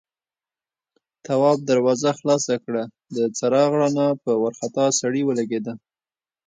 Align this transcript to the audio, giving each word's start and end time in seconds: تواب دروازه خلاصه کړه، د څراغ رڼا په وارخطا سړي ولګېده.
تواب 1.25 1.59
دروازه 1.69 2.11
خلاصه 2.19 2.55
کړه، 2.63 2.83
د 3.15 3.17
څراغ 3.37 3.71
رڼا 3.81 4.07
په 4.23 4.31
وارخطا 4.41 4.85
سړي 4.99 5.21
ولګېده. 5.25 5.73